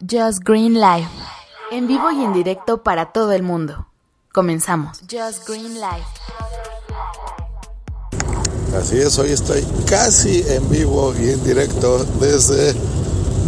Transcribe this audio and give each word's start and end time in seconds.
Just 0.00 0.44
Green 0.44 0.74
Live. 0.74 1.08
En 1.72 1.88
vivo 1.88 2.12
y 2.12 2.22
en 2.22 2.32
directo 2.32 2.84
para 2.84 3.06
todo 3.06 3.32
el 3.32 3.42
mundo. 3.42 3.88
Comenzamos. 4.32 5.00
Just 5.10 5.48
Green 5.48 5.74
Live. 5.74 6.04
Así 8.78 8.98
es, 8.98 9.18
hoy 9.18 9.32
estoy 9.32 9.66
casi 9.88 10.44
en 10.46 10.70
vivo 10.70 11.12
y 11.18 11.30
en 11.30 11.42
directo 11.42 12.04
desde 12.20 12.76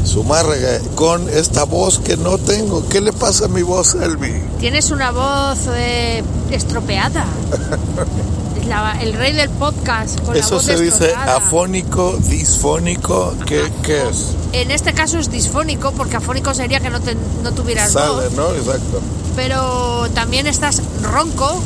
Zumárraga 0.05 0.81
con 0.97 1.29
esta 1.29 1.63
voz 1.63 2.01
que 2.01 2.17
no 2.17 2.37
tengo. 2.37 2.89
¿Qué 2.89 3.01
le 3.01 3.13
pasa 3.13 3.45
a 3.45 3.49
mi 3.49 3.63
voz, 3.63 3.95
Elvi? 3.95 4.43
Tienes 4.59 4.91
una 4.91 5.13
voz 5.13 5.69
eh, 5.69 6.25
estropeada. 6.51 7.27
La- 8.69 8.97
el 9.01 9.13
rey 9.15 9.33
del 9.33 9.51
podcast. 9.51 10.21
Con 10.21 10.35
la 10.35 10.41
Eso 10.41 10.57
voz 10.57 10.65
se 10.65 10.79
dice 10.81 11.15
afónico, 11.15 12.17
disfónico, 12.29 13.35
¿qué, 13.47 13.71
qué 13.83 14.03
es? 14.09 14.27
En 14.53 14.71
este 14.71 14.93
caso 14.95 15.19
es 15.19 15.31
disfónico, 15.31 15.93
porque 15.93 16.17
afónico 16.17 16.55
sería 16.55 16.81
que 16.81 16.91
no, 16.91 17.01
te- 17.01 17.17
no 17.43 17.53
tuvieras 17.53 17.93
Sale, 17.93 18.29
voz. 18.29 18.33
¿no? 18.33 18.53
Exacto. 18.55 19.01
Pero 19.37 20.09
también 20.15 20.47
estás 20.47 20.83
ronco, 21.03 21.61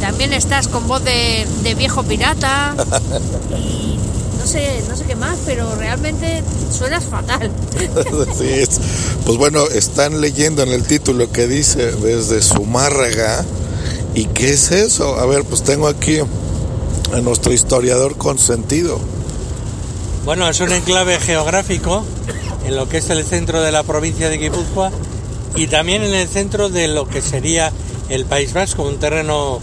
también 0.00 0.32
estás 0.32 0.68
con 0.68 0.86
voz 0.86 1.02
de, 1.04 1.46
de 1.62 1.74
viejo 1.74 2.02
pirata. 2.02 2.74
Y 3.58 3.98
no 4.38 4.46
sé, 4.46 4.82
no 4.88 4.96
sé 4.96 5.04
qué 5.04 5.16
más, 5.16 5.38
pero 5.46 5.74
realmente 5.76 6.42
suenas 6.76 7.04
fatal. 7.04 7.50
Es. 8.40 8.80
Pues 9.24 9.38
bueno, 9.38 9.64
están 9.66 10.20
leyendo 10.20 10.62
en 10.62 10.70
el 10.70 10.84
título 10.84 11.30
que 11.32 11.46
dice 11.48 11.92
desde 11.92 12.42
Zumárraga. 12.42 13.44
¿Y 14.14 14.26
qué 14.26 14.50
es 14.50 14.70
eso? 14.70 15.18
A 15.18 15.26
ver, 15.26 15.44
pues 15.44 15.62
tengo 15.62 15.88
aquí 15.88 16.18
a 16.18 17.20
nuestro 17.20 17.52
historiador 17.52 18.16
consentido. 18.16 19.00
Bueno, 20.24 20.48
es 20.48 20.60
un 20.60 20.72
enclave 20.72 21.18
geográfico 21.18 22.04
en 22.66 22.76
lo 22.76 22.88
que 22.88 22.98
es 22.98 23.10
el 23.10 23.24
centro 23.24 23.62
de 23.62 23.72
la 23.72 23.82
provincia 23.82 24.28
de 24.28 24.38
Guipúzcoa 24.38 24.90
y 25.56 25.66
también 25.66 26.02
en 26.02 26.14
el 26.14 26.28
centro 26.28 26.68
de 26.68 26.88
lo 26.88 27.08
que 27.08 27.20
sería 27.20 27.72
el 28.08 28.24
País 28.24 28.52
Vasco, 28.52 28.82
un 28.84 28.98
terreno, 28.98 29.58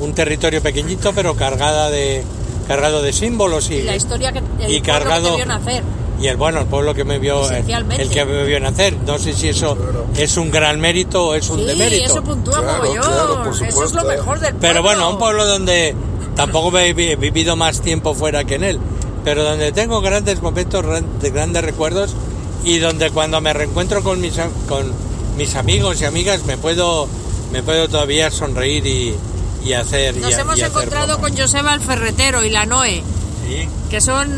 un 0.00 0.12
territorio 0.14 0.62
pequeñito 0.62 1.12
pero 1.14 1.34
cargada 1.34 1.90
de, 1.90 2.24
cargado 2.68 3.02
de 3.02 3.12
símbolos 3.12 3.70
y, 3.70 3.76
Y 3.76 3.82
la 3.82 3.96
historia 3.96 4.32
que 4.32 4.42
el 4.64 4.72
y 4.72 4.80
cargado 4.80 5.24
que 5.24 5.30
te 5.30 5.36
vio 5.36 5.46
nacer. 5.46 5.82
Y 6.20 6.28
el 6.28 6.36
bueno 6.36 6.60
el 6.60 6.66
pueblo 6.66 6.94
que 6.94 7.04
me 7.04 7.18
vio 7.18 7.48
el 7.50 8.08
que 8.10 8.24
me 8.24 8.44
vio 8.44 8.58
nacer. 8.60 8.96
No 9.06 9.18
sé 9.18 9.32
si 9.34 9.48
eso 9.50 9.76
es 10.16 10.36
un 10.36 10.50
gran 10.50 10.80
mérito 10.80 11.26
o 11.28 11.34
es 11.34 11.48
un 11.50 11.60
Sí, 11.60 11.66
demérito. 11.66 12.04
eso 12.12 12.22
puntúa 12.24 12.62
Claro, 12.62 12.82
mogollón. 12.84 13.04
claro, 13.04 13.42
por 13.44 13.52
eso 13.54 13.64
es 13.64 13.72
supuesto. 13.74 13.98
lo 14.02 14.04
mejor 14.08 14.40
del 14.40 14.54
pueblo. 14.54 14.58
Pero 14.68 14.82
bueno, 14.82 15.10
un 15.10 15.18
pueblo 15.18 15.44
donde 15.44 15.94
tampoco 16.34 16.78
he 16.78 16.92
vi- 16.94 17.10
he 17.12 17.16
vivido 17.16 17.56
más 17.56 17.80
tiempo 17.82 18.14
fuera 18.14 18.44
que 18.44 18.54
en 18.56 18.64
él, 18.64 18.78
pero 19.24 19.44
donde 19.44 19.72
tengo 19.72 20.00
grandes 20.00 20.40
momentos, 20.42 20.84
gran- 20.84 21.18
de 21.20 21.30
grandes 21.30 21.62
recuerdos 21.64 22.14
y 22.64 22.78
donde 22.78 23.10
cuando 23.10 23.40
me 23.40 23.52
reencuentro 23.52 24.02
con 24.02 24.20
mis, 24.20 24.34
con 24.68 24.92
mis 25.36 25.54
amigos 25.54 26.00
y 26.00 26.04
amigas 26.06 26.44
me 26.46 26.56
puedo, 26.56 27.08
me 27.52 27.62
puedo 27.62 27.88
todavía 27.88 28.30
sonreír 28.30 28.86
y, 28.86 29.14
y 29.64 29.72
hacer. 29.74 30.16
y 30.16 30.20
Nos 30.20 30.34
a- 30.34 30.40
hemos 30.40 30.58
y 30.58 30.62
hacer 30.62 30.76
encontrado 30.76 31.18
con 31.20 31.36
Joseba 31.36 31.74
el 31.74 31.80
Ferretero 31.80 32.42
y 32.44 32.50
la 32.50 32.64
Noe, 32.66 33.02
Sí. 33.46 33.68
que 33.90 34.00
son 34.00 34.28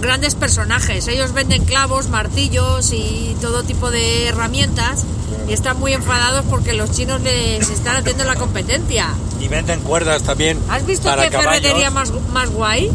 grandes 0.00 0.34
personajes. 0.34 1.08
Ellos 1.08 1.32
venden 1.32 1.64
clavos, 1.64 2.08
martillos 2.08 2.92
y 2.92 3.36
todo 3.40 3.62
tipo 3.64 3.90
de 3.90 4.28
herramientas 4.28 5.04
y 5.48 5.52
están 5.52 5.78
muy 5.78 5.92
enfadados 5.92 6.44
porque 6.48 6.72
los 6.72 6.90
chinos 6.92 7.20
les 7.22 7.68
están 7.68 7.96
haciendo 7.96 8.24
la 8.24 8.36
competencia. 8.36 9.08
Y 9.40 9.48
venden 9.48 9.80
cuerdas 9.80 10.22
también. 10.22 10.58
¿Has 10.68 10.86
visto 10.86 11.08
para 11.08 11.24
qué 11.24 11.30
caballos. 11.30 11.54
ferretería 11.54 11.90
más, 11.90 12.12
más 12.32 12.50
guay? 12.50 12.90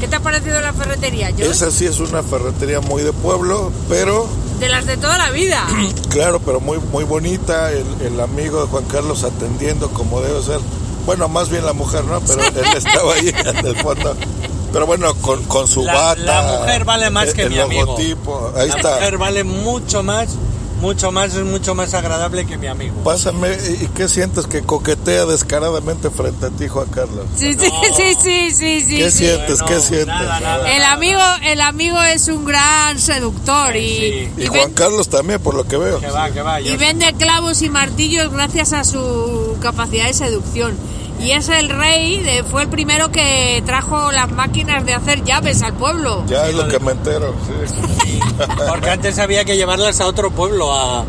¿Qué 0.00 0.08
te 0.08 0.16
ha 0.16 0.20
parecido 0.20 0.60
la 0.60 0.74
ferretería? 0.74 1.30
Esa 1.30 1.70
sí 1.70 1.86
es 1.86 2.00
una 2.00 2.22
ferretería 2.22 2.80
muy 2.80 3.02
de 3.02 3.12
pueblo, 3.12 3.72
pero 3.88 4.28
de 4.60 4.68
las 4.68 4.86
de 4.86 4.96
toda 4.98 5.16
la 5.16 5.30
vida. 5.30 5.66
claro, 6.10 6.40
pero 6.40 6.60
muy 6.60 6.78
muy 6.78 7.04
bonita. 7.04 7.72
El, 7.72 7.86
el 8.02 8.20
amigo 8.20 8.60
de 8.60 8.66
Juan 8.66 8.84
Carlos 8.84 9.24
atendiendo 9.24 9.88
como 9.90 10.20
debe 10.20 10.42
ser. 10.42 10.60
Bueno, 11.06 11.28
más 11.28 11.48
bien 11.48 11.64
la 11.64 11.72
mujer, 11.72 12.04
¿no? 12.04 12.20
Pero 12.20 12.42
él 12.46 12.76
estaba 12.76 13.14
ahí 13.14 13.28
en 13.28 13.66
el 13.66 13.76
fondo. 13.76 14.14
Pero 14.76 14.86
bueno, 14.86 15.14
con, 15.16 15.42
con 15.44 15.66
su 15.68 15.82
La- 15.84 15.94
bata. 15.94 16.20
la 16.22 16.42
mujer 16.58 16.84
vale 16.84 17.10
más 17.10 17.28
el- 17.28 17.34
que 17.34 17.42
el 17.42 17.50
mi 17.50 17.58
amigo. 17.58 17.82
logotipo. 17.86 18.52
Ahí 18.56 18.68
la 18.68 18.76
está. 18.76 18.94
mujer 18.94 19.18
vale 19.18 19.44
mucho 19.44 20.02
más, 20.02 20.28
mucho 20.80 21.10
más, 21.10 21.34
es 21.34 21.42
mucho 21.44 21.74
más 21.74 21.94
agradable 21.94 22.44
que 22.44 22.58
mi 22.58 22.66
amigo. 22.66 22.94
Pásame, 23.02 23.56
¿y 23.80 23.86
qué 23.94 24.08
sientes 24.08 24.46
que 24.46 24.60
coquetea 24.62 25.24
descaradamente 25.24 26.10
frente 26.10 26.44
a 26.46 26.50
ti, 26.50 26.68
Juan 26.68 26.86
Carlos? 26.88 27.24
Sí, 27.34 27.54
sí, 27.58 27.70
sí, 27.96 28.14
sí, 28.22 28.50
sí, 28.50 28.80
sí. 28.84 28.98
¿Qué 28.98 29.10
sí. 29.10 29.18
sientes? 29.24 29.62
¿Qué 29.62 29.80
sientes? 29.80 30.06
nada, 30.06 30.38
nada. 30.40 30.70
El 30.76 30.82
amigo, 30.84 31.20
el 31.44 31.62
amigo 31.62 31.98
es 32.02 32.28
un 32.28 32.44
gran 32.44 32.98
seductor 32.98 33.74
y, 33.74 33.80
Sí. 33.80 34.28
Y 34.36 34.42
y 34.42 34.46
Juan 34.48 34.72
Carlos 34.74 35.08
también, 35.08 35.40
por 35.40 35.54
lo 35.54 35.64
que 35.64 35.78
veo. 35.78 35.98
Que 35.98 36.10
va, 36.10 36.30
que 36.30 36.42
va. 36.42 36.60
y 36.60 36.76
vende 36.76 37.10
clavos 37.14 37.62
y 37.62 37.70
martillos 37.70 38.30
gracias 38.30 38.74
a 38.74 38.84
su 38.84 39.56
capacidad 39.62 40.06
de 40.08 40.12
seducción. 40.12 40.76
Y 41.20 41.32
es 41.32 41.48
el 41.48 41.68
rey, 41.70 42.20
de- 42.20 42.44
fue 42.44 42.62
el 42.62 42.68
primero 42.68 43.10
que 43.10 43.62
trajo 43.64 44.12
las 44.12 44.30
máquinas 44.30 44.84
de 44.84 44.94
hacer 44.94 45.24
llaves 45.24 45.62
al 45.62 45.72
pueblo. 45.72 46.24
Ya 46.26 46.46
es 46.48 46.54
lo 46.54 46.68
que 46.68 46.78
me 46.78 46.92
entero. 46.92 47.34
sí. 47.66 48.20
Porque 48.68 48.90
antes 48.90 49.18
había 49.18 49.44
que 49.44 49.56
llevarlas 49.56 50.00
a 50.00 50.06
otro 50.06 50.30
pueblo 50.30 50.72
a, 50.72 51.04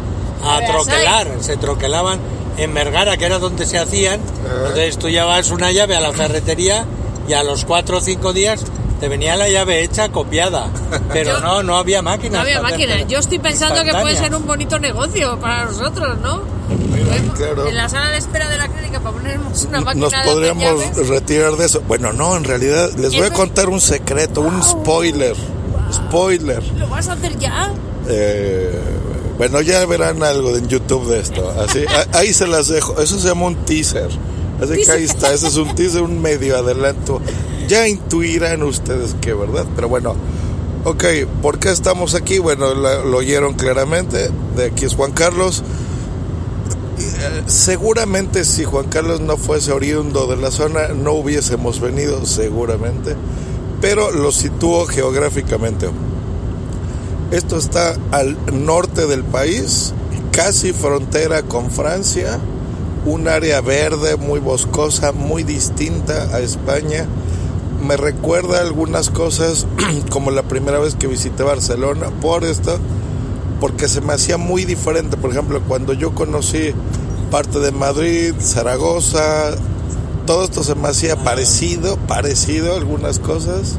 troquelar. 0.65 1.31
Se 1.41 1.57
troquelaban 1.57 2.19
en 2.57 2.73
Vergara, 2.73 3.17
que 3.17 3.25
era 3.25 3.37
donde 3.39 3.65
se 3.65 3.77
hacían. 3.77 4.21
Entonces 4.45 4.97
tú 4.97 5.09
llevabas 5.09 5.51
una 5.51 5.71
llave 5.71 5.95
a 5.95 6.01
la 6.01 6.13
ferretería 6.13 6.85
y 7.27 7.33
a 7.33 7.43
los 7.43 7.65
cuatro 7.65 7.97
o 7.97 8.01
cinco 8.01 8.33
días 8.33 8.63
te 8.99 9.07
venía 9.07 9.35
la 9.35 9.47
llave 9.49 9.83
hecha 9.83 10.09
copiada. 10.09 10.69
Pero 11.13 11.31
Yo- 11.33 11.39
no, 11.41 11.63
no 11.63 11.77
había 11.77 12.01
máquinas. 12.01 12.33
No 12.33 12.39
había 12.41 12.61
máquinas. 12.61 13.07
Yo 13.07 13.19
estoy 13.19 13.39
pensando 13.39 13.83
que 13.83 13.91
puede 13.91 14.15
ser 14.15 14.33
un 14.35 14.45
bonito 14.45 14.79
negocio 14.79 15.39
para 15.39 15.65
nosotros, 15.65 16.17
¿no? 16.19 16.41
Podemos- 16.69 17.35
claro. 17.37 17.67
En 17.67 17.75
la 17.75 17.87
sala 17.89 18.11
de 18.11 18.17
espera 18.17 18.49
de 18.49 18.57
la 18.57 18.67
clínica 18.67 18.99
para 18.99 19.15
ponernos 19.15 19.63
una 19.63 19.81
máquina 19.81 20.01
Nos 20.05 20.11
de 20.11 20.17
hacer 20.17 20.33
podríamos 20.33 20.63
llaves. 20.63 21.07
retirar 21.07 21.53
de 21.55 21.65
eso. 21.65 21.81
Bueno, 21.87 22.11
no, 22.13 22.35
en 22.35 22.43
realidad 22.43 22.89
les 22.97 23.11
voy 23.13 23.21
a 23.21 23.25
Eso- 23.27 23.33
contar 23.35 23.69
un 23.69 23.79
secreto, 23.81 24.41
un 24.41 24.61
spoiler. 24.63 25.35
Spoiler. 25.93 26.61
¿Lo 26.77 26.87
vas 26.89 27.07
a 27.07 27.13
hacer 27.13 27.37
ya? 27.39 27.71
Eh, 28.09 28.77
bueno, 29.37 29.61
ya 29.61 29.85
verán 29.85 30.21
algo 30.23 30.55
en 30.57 30.67
YouTube 30.67 31.07
de 31.09 31.19
esto. 31.19 31.49
Así, 31.59 31.85
a- 31.85 32.17
ahí 32.17 32.33
se 32.33 32.47
las 32.47 32.67
dejo. 32.67 32.99
Eso 33.01 33.19
se 33.19 33.27
llama 33.29 33.45
un 33.45 33.55
teaser. 33.65 34.09
Así 34.61 34.83
que 34.83 34.91
ahí 34.91 35.03
está. 35.03 35.31
Ese 35.33 35.47
es 35.47 35.55
un 35.55 35.73
teaser, 35.75 36.01
un 36.01 36.21
medio 36.21 36.57
adelanto. 36.57 37.21
Ya 37.67 37.87
intuirán 37.87 38.63
ustedes 38.63 39.15
que, 39.21 39.33
¿verdad? 39.33 39.65
Pero 39.75 39.89
bueno. 39.89 40.15
Ok, 40.85 41.03
¿por 41.41 41.59
qué 41.59 41.71
estamos 41.71 42.15
aquí? 42.15 42.39
Bueno, 42.39 42.73
lo 42.73 43.17
oyeron 43.17 43.55
claramente. 43.55 44.29
De 44.55 44.67
aquí 44.67 44.85
es 44.85 44.95
Juan 44.95 45.11
Carlos. 45.11 45.63
Eh, 46.99 47.43
Seguramente 47.45 48.45
si 48.45 48.63
Juan 48.63 48.87
Carlos 48.87 49.19
no 49.19 49.37
fuese 49.37 49.71
oriundo 49.71 50.27
de 50.27 50.37
la 50.37 50.49
zona, 50.49 50.89
no 50.89 51.11
hubiésemos 51.13 51.79
venido, 51.81 52.25
seguramente. 52.25 53.15
Pero 53.81 54.11
lo 54.11 54.31
sitúo 54.31 54.85
geográficamente. 54.85 55.89
Esto 57.31 57.57
está 57.57 57.95
al 58.11 58.37
norte 58.65 59.05
del 59.07 59.23
país, 59.23 59.93
casi 60.31 60.71
frontera 60.71 61.43
con 61.43 61.69
Francia, 61.69 62.39
un 63.05 63.27
área 63.27 63.59
verde 63.59 64.15
muy 64.15 64.39
boscosa, 64.39 65.11
muy 65.11 65.43
distinta 65.43 66.33
a 66.33 66.39
España. 66.39 67.05
Me 67.85 67.95
recuerda 67.95 68.61
algunas 68.61 69.09
cosas 69.09 69.67
como 70.09 70.31
la 70.31 70.43
primera 70.43 70.79
vez 70.79 70.95
que 70.95 71.07
visité 71.07 71.43
Barcelona 71.43 72.09
por 72.21 72.43
esto, 72.43 72.79
porque 73.59 73.87
se 73.87 74.01
me 74.01 74.13
hacía 74.13 74.37
muy 74.37 74.65
diferente. 74.65 75.17
Por 75.17 75.31
ejemplo, 75.31 75.61
cuando 75.67 75.93
yo 75.93 76.13
conocí 76.13 76.73
parte 77.31 77.59
de 77.59 77.71
Madrid, 77.71 78.33
Zaragoza, 78.39 79.55
todo 80.25 80.43
esto 80.43 80.63
se 80.63 80.75
me 80.75 80.89
hacía 80.89 81.15
parecido, 81.15 81.97
parecido 82.07 82.73
a 82.73 82.77
algunas 82.77 83.19
cosas. 83.19 83.77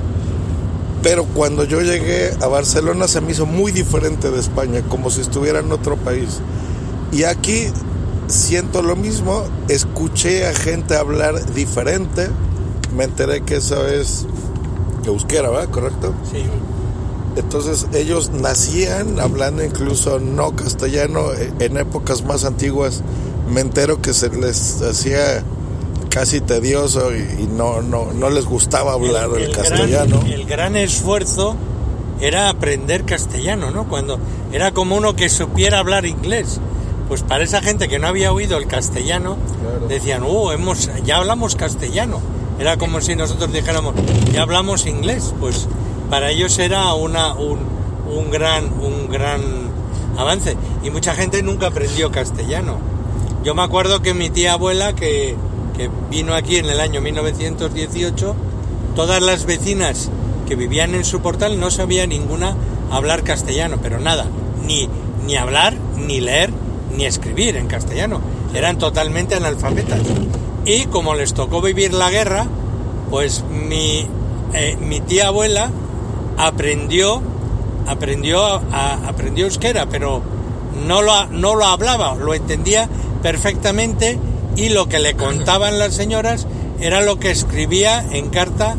Pero 1.03 1.25
cuando 1.25 1.65
yo 1.65 1.81
llegué 1.81 2.33
a 2.41 2.47
Barcelona 2.49 3.07
se 3.07 3.21
me 3.21 3.33
hizo 3.33 3.47
muy 3.47 3.71
diferente 3.71 4.31
de 4.31 4.41
España, 4.41 4.83
como 4.89 5.11
si 5.11 5.21
estuviera 5.21 5.61
en 5.61 5.71
otro 5.71 5.97
país. 5.97 6.41
Y 7.13 7.25
aquí 7.25 7.69
siento 8.27 8.83
lo 8.83 8.97
mismo, 8.97 9.45
escuché 9.69 10.47
a 10.47 10.55
gente 10.55 10.97
hablar 10.97 11.53
diferente, 11.55 12.29
me 12.97 13.05
enteré 13.05 13.43
que 13.43 13.57
eso 13.57 13.87
es 13.87 14.27
euskera, 15.07 15.51
¿verdad? 15.51 15.69
¿Correcto? 15.71 16.15
Sí. 16.31 16.43
Entonces 17.37 17.87
ellos 17.95 18.31
nacían 18.31 19.21
hablando 19.21 19.63
incluso 19.63 20.19
no 20.19 20.57
castellano, 20.57 21.33
eh, 21.33 21.53
en 21.61 21.77
épocas 21.77 22.25
más 22.25 22.45
antiguas 22.45 23.03
me 23.49 23.61
entero 23.61 24.03
que 24.03 24.13
se 24.13 24.29
les 24.31 24.83
hacía 24.83 25.43
casi 26.11 26.41
tedioso 26.41 27.15
y, 27.15 27.19
y 27.45 27.47
no, 27.47 27.81
no, 27.81 28.13
no 28.13 28.29
les 28.31 28.45
gustaba 28.45 28.93
hablar 28.95 29.31
el, 29.39 29.51
castellano. 29.55 30.21
el 30.27 30.45
gran 30.47 30.77
esfuerzo 30.77 31.55
era 32.21 32.49
aprender 32.49 33.05
castellano, 33.05 33.71
¿no? 33.71 33.89
Cuando 33.89 34.19
era 34.53 34.73
como 34.73 34.97
uno 34.97 35.15
que 35.15 35.29
supiera 35.29 35.79
hablar 35.79 36.05
inglés. 36.07 36.61
Pues 37.07 37.23
para 37.23 37.45
esa 37.45 37.63
gente 37.63 37.89
que 37.89 37.99
no 37.99 38.07
había 38.09 38.33
oído 38.33 38.59
el 38.59 38.67
castellano, 38.67 39.37
Claro. 39.63 39.87
decían, 39.89 40.23
uh, 40.25 40.51
hemos, 40.51 40.91
ya 41.05 41.19
hablamos 41.19 41.55
castellano. 41.55 42.21
Era 42.59 42.77
como 42.77 43.01
si 43.01 43.15
nosotros 43.15 43.53
dijéramos, 43.53 43.95
ya 44.33 44.43
hablamos 44.43 44.87
inglés. 44.87 45.35
Pues 45.41 45.69
para 46.11 46.31
ellos 46.31 46.59
era 46.59 46.93
una, 46.95 47.35
un, 47.35 47.59
un 48.15 48.31
gran, 48.31 48.65
un 48.81 49.09
gran 49.09 49.43
avance. 50.17 50.57
Y 50.83 50.91
mucha 50.91 51.15
gente 51.15 51.43
nunca 51.43 51.69
aprendió 51.69 52.11
castellano. 52.11 52.79
Yo 53.45 53.55
me 53.55 53.63
acuerdo 53.63 54.03
que 54.03 54.15
mi 54.15 54.31
tía 54.31 54.55
abuela, 54.55 54.95
que, 54.95 55.37
que 55.77 55.91
vino 56.11 56.35
aquí 56.35 56.57
en 56.57 56.67
el 56.67 56.81
año 56.81 57.01
1918, 57.01 58.35
todas 58.97 59.23
las 59.23 59.47
vecinas 59.47 60.11
que 60.49 60.57
vivían 60.57 60.95
en 60.95 61.05
su 61.05 61.21
portal 61.21 61.61
no 61.61 61.71
sabía 61.71 62.07
ninguna 62.07 62.57
hablar 62.91 63.23
castellano, 63.23 63.79
pero 63.83 64.01
nada, 64.01 64.27
ni, 64.67 64.89
ni 65.27 65.37
hablar, 65.37 65.75
ni 65.97 66.21
leer, 66.21 66.51
ni 66.97 67.05
escribir 67.05 67.57
en 67.57 67.69
castellano. 67.69 68.21
Eran 68.55 68.79
totalmente 68.79 69.35
analfabetas. 69.35 70.01
Y 70.69 70.85
como 70.85 71.15
les 71.15 71.33
tocó 71.33 71.63
vivir 71.63 71.95
la 71.95 72.11
guerra, 72.11 72.47
pues 73.09 73.43
mi, 73.45 74.07
eh, 74.53 74.77
mi 74.79 75.01
tía 75.01 75.29
abuela 75.29 75.71
aprendió, 76.37 77.23
aprendió, 77.87 78.61
aprendió 78.71 79.47
euskera, 79.47 79.87
pero 79.89 80.21
no 80.87 81.01
lo, 81.01 81.25
no 81.29 81.55
lo 81.55 81.65
hablaba, 81.65 82.17
lo 82.17 82.35
entendía 82.35 82.87
perfectamente 83.23 84.19
y 84.57 84.69
lo 84.69 84.91
que 84.91 84.99
le 84.99 85.17
contaban 85.17 85.79
las 85.79 85.95
señoras 85.95 86.47
era 86.81 87.01
lo 87.01 87.19
que 87.19 87.31
escribía 87.31 88.05
en 88.13 88.29
carta 88.29 88.77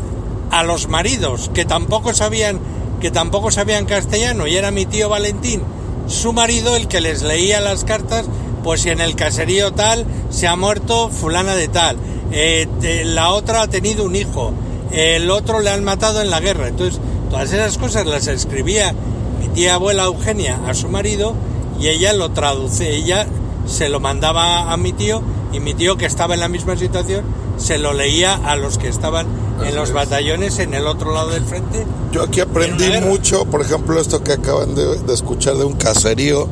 a 0.52 0.62
los 0.62 0.86
maridos, 0.86 1.50
que 1.52 1.64
tampoco 1.64 2.14
sabían, 2.14 2.60
que 3.00 3.10
tampoco 3.10 3.50
sabían 3.50 3.86
castellano, 3.86 4.46
y 4.46 4.54
era 4.54 4.70
mi 4.70 4.86
tío 4.86 5.08
Valentín, 5.08 5.62
su 6.06 6.32
marido, 6.32 6.76
el 6.76 6.86
que 6.86 7.00
les 7.00 7.22
leía 7.22 7.60
las 7.60 7.82
cartas, 7.82 8.26
pues 8.62 8.82
si 8.82 8.90
en 8.90 9.00
el 9.00 9.14
caserío 9.14 9.72
tal 9.72 10.06
se 10.30 10.46
ha 10.46 10.56
muerto 10.56 11.08
fulana 11.08 11.54
de 11.54 11.68
tal, 11.68 11.96
eh, 12.32 12.66
la 13.04 13.32
otra 13.32 13.62
ha 13.62 13.68
tenido 13.68 14.04
un 14.04 14.16
hijo, 14.16 14.52
el 14.92 15.30
otro 15.30 15.60
le 15.60 15.70
han 15.70 15.84
matado 15.84 16.20
en 16.20 16.30
la 16.30 16.40
guerra. 16.40 16.68
Entonces, 16.68 17.00
todas 17.30 17.52
esas 17.52 17.78
cosas 17.78 18.06
las 18.06 18.26
escribía 18.26 18.94
mi 19.40 19.48
tía 19.48 19.74
abuela 19.74 20.04
Eugenia 20.04 20.60
a 20.66 20.74
su 20.74 20.88
marido 20.88 21.34
y 21.80 21.88
ella 21.88 22.12
lo 22.12 22.30
traduce, 22.30 22.94
ella 22.94 23.26
se 23.66 23.88
lo 23.88 24.00
mandaba 24.00 24.72
a 24.72 24.76
mi 24.76 24.92
tío 24.92 25.22
y 25.52 25.60
mi 25.60 25.74
tío 25.74 25.96
que 25.96 26.06
estaba 26.06 26.34
en 26.34 26.40
la 26.40 26.48
misma 26.48 26.76
situación 26.76 27.24
se 27.56 27.78
lo 27.78 27.92
leía 27.92 28.34
a 28.34 28.56
los 28.56 28.78
que 28.78 28.88
estaban 28.88 29.26
en 29.64 29.74
los 29.74 29.92
batallones 29.92 30.58
en 30.58 30.72
el 30.74 30.86
otro 30.86 31.12
lado 31.12 31.30
del 31.30 31.44
frente. 31.44 31.86
Yo 32.12 32.22
aquí 32.22 32.40
aprendí 32.40 32.90
mucho, 33.02 33.44
por 33.44 33.60
ejemplo, 33.60 34.00
esto 34.00 34.22
que 34.24 34.32
acaban 34.32 34.74
de, 34.74 34.98
de 35.00 35.14
escuchar 35.14 35.56
de 35.56 35.64
un 35.64 35.74
caserío. 35.74 36.48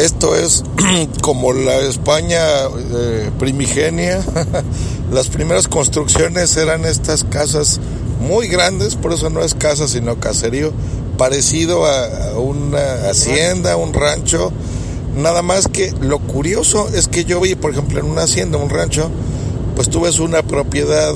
Esto 0.00 0.34
es 0.34 0.64
como 1.20 1.52
la 1.52 1.76
España 1.80 2.40
eh, 2.64 3.30
primigenia. 3.38 4.24
Las 5.12 5.28
primeras 5.28 5.68
construcciones 5.68 6.56
eran 6.56 6.86
estas 6.86 7.24
casas 7.24 7.80
muy 8.18 8.48
grandes, 8.48 8.96
por 8.96 9.12
eso 9.12 9.28
no 9.28 9.42
es 9.42 9.52
casa 9.52 9.86
sino 9.88 10.18
caserío, 10.18 10.72
parecido 11.18 11.84
a 11.84 12.38
una 12.38 13.10
hacienda, 13.10 13.76
un 13.76 13.92
rancho. 13.92 14.52
Nada 15.16 15.42
más 15.42 15.68
que 15.68 15.92
lo 16.00 16.18
curioso 16.18 16.88
es 16.94 17.06
que 17.06 17.26
yo 17.26 17.38
vi, 17.38 17.54
por 17.54 17.72
ejemplo, 17.72 18.00
en 18.00 18.06
una 18.06 18.22
hacienda, 18.22 18.56
un 18.56 18.70
rancho, 18.70 19.10
pues 19.76 19.90
tú 19.90 20.00
ves 20.00 20.18
una 20.18 20.42
propiedad 20.42 21.12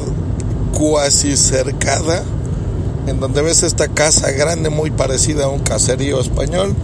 cuasi 0.76 1.38
cercada, 1.38 2.22
en 3.06 3.18
donde 3.18 3.40
ves 3.40 3.62
esta 3.62 3.88
casa 3.88 4.30
grande 4.32 4.68
muy 4.68 4.90
parecida 4.90 5.44
a 5.44 5.48
un 5.48 5.60
caserío 5.60 6.20
español, 6.20 6.74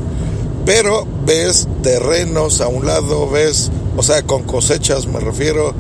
pero 0.65 1.07
ves 1.27 1.69
terrenos 1.83 2.61
a 2.61 2.69
un 2.69 2.87
lado, 2.87 3.29
ves, 3.29 3.71
o 3.97 4.03
sea, 4.03 4.23
con 4.23 4.43
cosechas 4.45 5.07
me 5.07 5.21
refiero, 5.21 5.75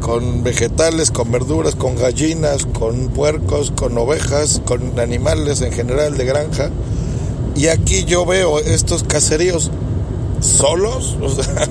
con 0.00 0.42
vegetales, 0.42 1.10
con 1.10 1.30
verduras, 1.30 1.74
con 1.74 1.96
gallinas, 1.96 2.66
con 2.66 3.08
puercos, 3.08 3.72
con 3.72 3.96
ovejas, 3.98 4.62
con 4.64 4.98
animales 4.98 5.60
en 5.60 5.72
general 5.72 6.16
de 6.16 6.24
granja. 6.24 6.70
Y 7.56 7.68
aquí 7.68 8.04
yo 8.04 8.24
veo 8.24 8.60
estos 8.60 9.02
caseríos 9.02 9.70
solos, 10.40 11.16
o 11.22 11.28
sea, 11.28 11.68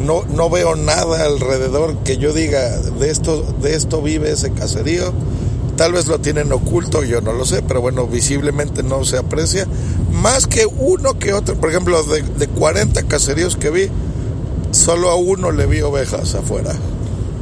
no, 0.00 0.24
no 0.24 0.50
veo 0.50 0.76
nada 0.76 1.24
alrededor 1.24 1.96
que 1.98 2.18
yo 2.18 2.32
diga 2.32 2.76
de 2.78 3.10
esto, 3.10 3.42
de 3.62 3.74
esto 3.74 4.02
vive 4.02 4.32
ese 4.32 4.52
caserío. 4.52 5.12
Tal 5.76 5.92
vez 5.92 6.08
lo 6.08 6.18
tienen 6.18 6.50
oculto, 6.52 7.04
yo 7.04 7.20
no 7.20 7.32
lo 7.32 7.44
sé, 7.44 7.62
pero 7.62 7.80
bueno, 7.80 8.06
visiblemente 8.08 8.82
no 8.82 9.04
se 9.04 9.16
aprecia. 9.16 9.66
Más 10.22 10.48
que 10.48 10.66
uno 10.66 11.18
que 11.18 11.32
otro, 11.32 11.54
por 11.54 11.70
ejemplo, 11.70 12.02
de, 12.02 12.22
de 12.22 12.48
40 12.48 13.04
caseríos 13.04 13.56
que 13.56 13.70
vi, 13.70 13.88
solo 14.72 15.10
a 15.10 15.14
uno 15.14 15.52
le 15.52 15.66
vi 15.66 15.80
ovejas 15.80 16.34
afuera. 16.34 16.74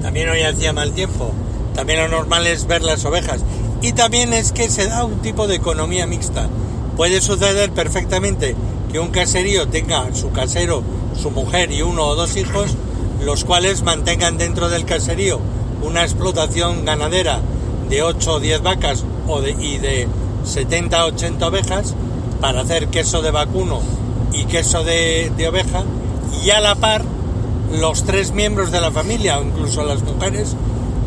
También 0.02 0.28
hoy 0.28 0.42
hacía 0.42 0.74
mal 0.74 0.92
tiempo. 0.92 1.32
También 1.74 2.00
lo 2.00 2.08
normal 2.08 2.46
es 2.46 2.66
ver 2.66 2.82
las 2.82 3.04
ovejas. 3.06 3.40
Y 3.80 3.92
también 3.92 4.34
es 4.34 4.52
que 4.52 4.68
se 4.68 4.88
da 4.88 5.04
un 5.04 5.22
tipo 5.22 5.46
de 5.46 5.54
economía 5.54 6.06
mixta. 6.06 6.48
Puede 6.96 7.22
suceder 7.22 7.70
perfectamente 7.72 8.54
que 8.92 9.00
un 9.00 9.08
caserío 9.08 9.68
tenga 9.68 10.14
su 10.14 10.30
casero, 10.32 10.82
su 11.20 11.30
mujer 11.30 11.72
y 11.72 11.80
uno 11.80 12.04
o 12.04 12.14
dos 12.14 12.36
hijos, 12.36 12.76
los 13.24 13.44
cuales 13.44 13.82
mantengan 13.84 14.36
dentro 14.36 14.68
del 14.68 14.84
caserío 14.84 15.40
una 15.82 16.02
explotación 16.02 16.84
ganadera 16.84 17.40
de 17.88 18.02
8 18.02 18.32
o 18.34 18.40
10 18.40 18.62
vacas 18.62 19.04
o 19.26 19.40
de, 19.40 19.52
y 19.52 19.78
de 19.78 20.08
70 20.44 21.04
o 21.04 21.08
80 21.08 21.46
ovejas 21.46 21.94
para 22.40 22.60
hacer 22.60 22.88
queso 22.88 23.22
de 23.22 23.30
vacuno 23.30 23.80
y 24.32 24.44
queso 24.44 24.84
de, 24.84 25.32
de 25.36 25.48
oveja 25.48 25.84
y 26.44 26.50
a 26.50 26.60
la 26.60 26.74
par 26.74 27.02
los 27.72 28.04
tres 28.04 28.32
miembros 28.32 28.70
de 28.70 28.80
la 28.80 28.90
familia 28.90 29.38
o 29.38 29.44
incluso 29.44 29.84
las 29.84 30.02
mujeres 30.02 30.54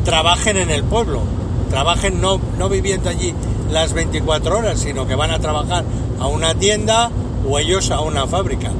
trabajen 0.03 0.57
en 0.57 0.69
el 0.69 0.83
pueblo, 0.83 1.21
trabajen 1.69 2.21
no, 2.21 2.39
no 2.57 2.69
viviendo 2.69 3.09
allí 3.09 3.33
las 3.71 3.93
24 3.93 4.57
horas, 4.57 4.79
sino 4.79 5.07
que 5.07 5.15
van 5.15 5.31
a 5.31 5.39
trabajar 5.39 5.83
a 6.19 6.27
una 6.27 6.55
tienda 6.55 7.11
o 7.47 7.59
ellos 7.59 7.91
a 7.91 8.01
una 8.01 8.27
fábrica. 8.27 8.71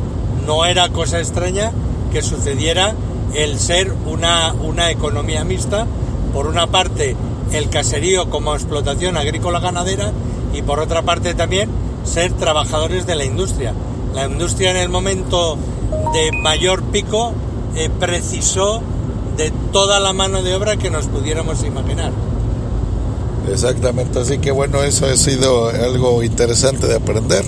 No 0.46 0.66
era 0.66 0.90
cosa 0.90 1.20
extraña 1.20 1.72
que 2.12 2.22
sucediera 2.22 2.96
el 3.34 3.60
ser 3.60 3.94
una, 4.08 4.54
una 4.54 4.90
economía 4.90 5.44
mixta, 5.44 5.86
por 6.34 6.48
una 6.48 6.68
parte 6.68 7.16
el 7.52 7.70
caserío 7.70 8.30
como 8.30 8.54
explotación 8.54 9.18
agrícola 9.18 9.60
ganadera 9.60 10.12
y 10.54 10.62
por 10.62 10.80
otra 10.80 11.02
parte 11.02 11.34
también 11.34 11.70
ser 12.12 12.34
trabajadores 12.34 13.06
de 13.06 13.16
la 13.16 13.26
industria. 13.26 13.74
La 14.14 14.26
industria 14.26 14.72
en 14.72 14.78
el 14.78 14.90
momento 14.90 15.58
de 16.14 16.32
mayor 16.42 16.84
pico 16.84 17.34
eh, 17.76 17.90
precisó 18.00 18.82
de 19.38 19.52
toda 19.72 20.00
la 20.00 20.12
mano 20.12 20.42
de 20.42 20.54
obra 20.56 20.78
que 20.78 20.90
nos 20.90 21.06
pudiéramos 21.06 21.64
imaginar. 21.64 22.12
Exactamente, 23.52 24.20
así 24.20 24.40
que 24.40 24.52
bueno, 24.52 24.84
eso 24.84 25.06
ha 25.06 25.16
sido 25.16 25.70
algo 25.70 26.24
interesante 26.24 26.88
de 26.88 26.96
aprender. 26.96 27.44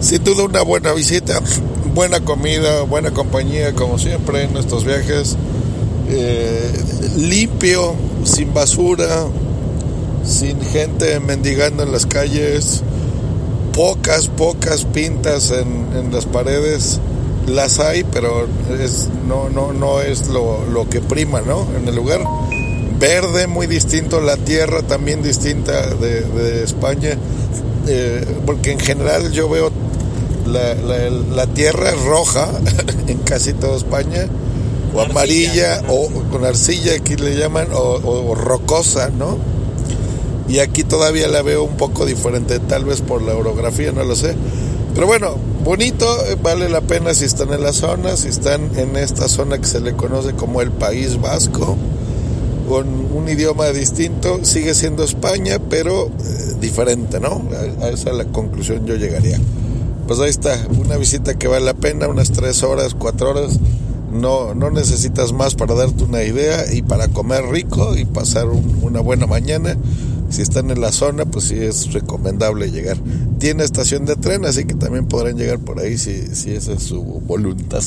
Sin 0.00 0.22
duda 0.24 0.44
una 0.44 0.62
buena 0.62 0.92
visita, 0.92 1.40
buena 1.94 2.20
comida, 2.20 2.82
buena 2.82 3.12
compañía, 3.12 3.72
como 3.72 3.98
siempre 3.98 4.42
en 4.42 4.56
estos 4.56 4.84
viajes. 4.84 5.36
Eh, 6.08 6.72
limpio, 7.16 7.94
sin 8.24 8.52
basura, 8.52 9.26
sin 10.24 10.60
gente 10.60 11.18
mendigando 11.20 11.82
en 11.82 11.92
las 11.92 12.04
calles, 12.04 12.82
pocas, 13.72 14.28
pocas 14.28 14.84
pintas 14.84 15.50
en, 15.50 15.88
en 15.96 16.12
las 16.12 16.26
paredes. 16.26 17.00
Las 17.46 17.80
hay, 17.80 18.04
pero 18.04 18.46
es, 18.80 19.08
no, 19.26 19.48
no, 19.48 19.72
no 19.72 20.00
es 20.00 20.28
lo, 20.28 20.64
lo 20.66 20.88
que 20.88 21.00
prima, 21.00 21.40
¿no? 21.40 21.66
En 21.76 21.88
el 21.88 21.96
lugar 21.96 22.20
verde 23.00 23.48
muy 23.48 23.66
distinto, 23.66 24.20
la 24.20 24.36
tierra 24.36 24.82
también 24.82 25.24
distinta 25.24 25.88
de, 25.96 26.20
de 26.20 26.62
España, 26.62 27.16
eh, 27.88 28.24
porque 28.46 28.70
en 28.70 28.78
general 28.78 29.32
yo 29.32 29.48
veo 29.48 29.72
la, 30.46 30.74
la, 30.74 31.10
la 31.10 31.46
tierra 31.48 31.90
es 31.90 32.00
roja 32.04 32.48
en 33.08 33.18
casi 33.18 33.54
toda 33.54 33.76
España, 33.76 34.28
o 34.94 35.00
amarilla, 35.00 35.78
Arcilla, 35.78 35.92
o 35.92 36.08
con 36.30 36.44
arcilla 36.44 36.94
aquí 36.94 37.16
le 37.16 37.34
llaman, 37.34 37.68
o, 37.72 37.78
o 38.04 38.34
rocosa, 38.36 39.10
¿no? 39.10 39.36
Y 40.48 40.58
aquí 40.58 40.84
todavía 40.84 41.28
la 41.28 41.42
veo 41.42 41.64
un 41.64 41.76
poco 41.76 42.04
diferente, 42.04 42.58
tal 42.58 42.84
vez 42.84 43.00
por 43.00 43.22
la 43.22 43.34
orografía, 43.34 43.92
no 43.92 44.04
lo 44.04 44.16
sé. 44.16 44.34
Pero 44.94 45.06
bueno, 45.06 45.36
bonito, 45.64 46.06
eh, 46.26 46.36
vale 46.42 46.68
la 46.68 46.82
pena 46.82 47.14
si 47.14 47.24
están 47.24 47.52
en 47.52 47.62
la 47.62 47.72
zona, 47.72 48.16
si 48.16 48.28
están 48.28 48.76
en 48.78 48.96
esta 48.96 49.28
zona 49.28 49.58
que 49.58 49.66
se 49.66 49.80
le 49.80 49.94
conoce 49.94 50.34
como 50.34 50.60
el 50.60 50.70
País 50.70 51.20
Vasco 51.20 51.76
con 52.68 52.86
un 53.14 53.28
idioma 53.28 53.66
distinto, 53.68 54.44
sigue 54.44 54.74
siendo 54.74 55.02
España, 55.04 55.58
pero 55.70 56.06
eh, 56.06 56.54
diferente, 56.60 57.20
¿no? 57.20 57.42
A, 57.80 57.84
a, 57.84 57.88
esa 57.88 58.10
es 58.10 58.16
la 58.16 58.24
conclusión 58.26 58.84
yo 58.86 58.96
llegaría. 58.96 59.38
Pues 60.06 60.20
ahí 60.20 60.30
está, 60.30 60.58
una 60.78 60.96
visita 60.96 61.34
que 61.34 61.48
vale 61.48 61.64
la 61.64 61.74
pena, 61.74 62.08
unas 62.08 62.32
tres 62.32 62.62
horas, 62.62 62.94
cuatro 62.94 63.30
horas. 63.30 63.58
No, 64.12 64.54
no 64.54 64.70
necesitas 64.70 65.32
más 65.32 65.54
para 65.54 65.74
darte 65.74 66.04
una 66.04 66.22
idea 66.22 66.70
y 66.70 66.82
para 66.82 67.08
comer 67.08 67.46
rico 67.46 67.96
y 67.96 68.04
pasar 68.04 68.48
un, 68.48 68.80
una 68.82 69.00
buena 69.00 69.26
mañana. 69.26 69.76
Si 70.32 70.40
están 70.40 70.70
en 70.70 70.80
la 70.80 70.92
zona, 70.92 71.26
pues 71.26 71.44
sí 71.44 71.56
es 71.56 71.92
recomendable 71.92 72.70
llegar. 72.70 72.96
Tiene 73.38 73.64
estación 73.64 74.06
de 74.06 74.16
tren, 74.16 74.46
así 74.46 74.64
que 74.64 74.74
también 74.74 75.06
podrán 75.06 75.36
llegar 75.36 75.58
por 75.58 75.78
ahí 75.78 75.98
si, 75.98 76.34
si 76.34 76.52
esa 76.52 76.72
es 76.72 76.84
su 76.84 77.02
voluntad. 77.02 77.82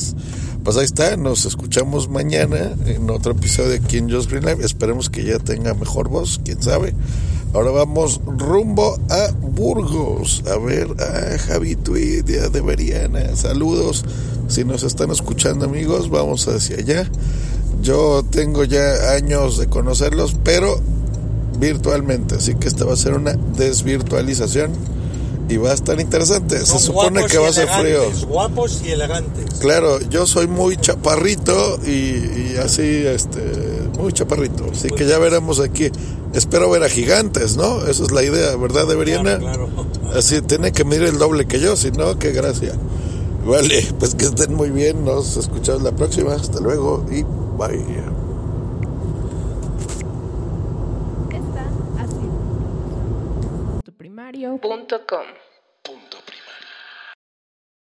Pues 0.63 0.77
ahí 0.77 0.85
está, 0.85 1.17
nos 1.17 1.45
escuchamos 1.45 2.07
mañana 2.07 2.75
en 2.85 3.09
otro 3.09 3.31
episodio 3.31 3.75
aquí 3.83 3.97
en 3.97 4.11
Just 4.11 4.29
Green 4.29 4.45
Life. 4.45 4.63
Esperemos 4.63 5.09
que 5.09 5.23
ya 5.23 5.39
tenga 5.39 5.73
mejor 5.73 6.07
voz, 6.07 6.39
quién 6.45 6.61
sabe. 6.61 6.93
Ahora 7.55 7.71
vamos 7.71 8.21
rumbo 8.25 8.99
a 9.09 9.31
Burgos. 9.41 10.43
A 10.45 10.57
ver 10.57 10.87
a 11.01 11.39
Javi 11.39 11.75
Tweet 11.75 12.23
de 12.23 12.61
Veriana. 12.61 13.35
Saludos. 13.35 14.05
Si 14.49 14.63
nos 14.63 14.83
están 14.83 15.09
escuchando 15.09 15.65
amigos, 15.65 16.11
vamos 16.11 16.47
hacia 16.47 16.77
allá. 16.77 17.09
Yo 17.81 18.23
tengo 18.29 18.65
ya 18.65 19.13
años 19.15 19.57
de 19.57 19.67
conocerlos, 19.67 20.35
pero 20.43 20.79
virtualmente. 21.57 22.35
Así 22.35 22.55
que 22.55 22.67
esta 22.67 22.85
va 22.85 22.93
a 22.93 22.97
ser 22.97 23.13
una 23.13 23.33
desvirtualización 23.33 24.71
y 25.47 25.57
va 25.57 25.71
a 25.71 25.73
estar 25.73 25.99
interesante. 25.99 26.59
Se 26.59 26.65
Son 26.65 26.79
supone 26.79 27.25
que 27.25 27.37
va 27.37 27.49
a 27.49 27.53
ser 27.53 27.67
frío. 27.67 28.01
Guapos 28.27 28.81
y 28.85 28.91
elegantes. 28.91 29.59
Claro, 29.59 29.99
yo 30.09 30.25
soy 30.25 30.47
muy 30.47 30.77
chaparrito 30.77 31.79
y, 31.85 31.89
y 31.89 32.55
así, 32.61 32.81
este, 32.81 33.41
muy 33.97 34.11
chaparrito. 34.11 34.65
Así 34.71 34.89
que 34.89 35.05
ya 35.05 35.19
veremos 35.19 35.59
aquí. 35.59 35.91
Espero 36.33 36.69
ver 36.69 36.83
a 36.83 36.89
gigantes, 36.89 37.55
¿no? 37.55 37.85
Esa 37.85 38.03
es 38.03 38.11
la 38.11 38.23
idea, 38.23 38.55
¿verdad, 38.57 38.87
Deberiana? 38.87 39.37
Claro, 39.37 39.69
claro. 39.69 39.87
Así 40.17 40.41
tiene 40.41 40.71
que 40.71 40.83
medir 40.83 41.03
el 41.03 41.17
doble 41.17 41.45
que 41.47 41.59
yo, 41.59 41.75
si 41.77 41.91
no, 41.91 42.17
qué 42.19 42.31
gracia. 42.31 42.73
Vale, 43.45 43.87
pues 43.99 44.15
que 44.15 44.25
estén 44.25 44.53
muy 44.55 44.71
bien. 44.71 45.05
Nos 45.05 45.37
escuchamos 45.37 45.83
la 45.83 45.91
próxima. 45.91 46.33
Hasta 46.33 46.59
luego 46.59 47.05
y 47.11 47.23
bye. 47.57 48.24
Está 54.65 56.24